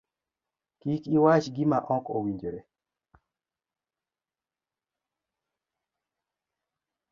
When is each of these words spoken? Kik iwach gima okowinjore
Kik 0.79 1.03
iwach 1.15 1.45
gima 1.55 1.77
okowinjore 1.95 2.59